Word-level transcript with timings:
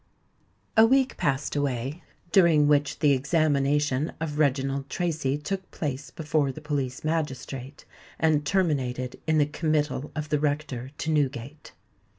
A 0.75 0.83
week 0.83 1.15
passed 1.15 1.55
away, 1.55 2.01
during 2.31 2.67
which 2.67 2.97
the 2.97 3.11
examination 3.11 4.13
of 4.19 4.39
Reginald 4.39 4.89
Tracy 4.89 5.37
took 5.37 5.69
place 5.69 6.09
before 6.09 6.51
the 6.51 6.59
police 6.59 7.03
magistrate, 7.03 7.85
and 8.19 8.43
terminated 8.43 9.21
in 9.27 9.37
the 9.37 9.45
committal 9.45 10.11
of 10.15 10.29
the 10.29 10.39
rector 10.39 10.89
to 10.97 11.11
Newgate. 11.11 11.73